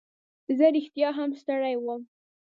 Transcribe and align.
زه 0.57 0.65
رښتیا 0.75 1.09
هم 1.17 1.29
ستړی 1.41 1.75
وم. 1.79 2.01